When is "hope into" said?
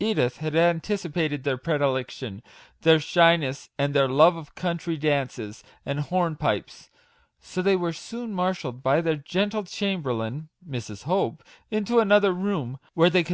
11.02-12.00